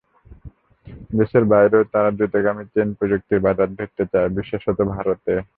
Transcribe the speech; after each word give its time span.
দেশের 1.17 1.43
বাইরেও 1.51 1.83
তারা 1.93 2.09
দ্রুতগামী 2.11 2.63
ট্রেন 2.71 2.89
প্রযুক্তির 2.97 3.43
বাজার 3.45 3.69
ধরতে 3.77 4.03
চায়, 4.11 4.29
বিশেষত 4.37 4.77
ভারতে। 4.91 5.33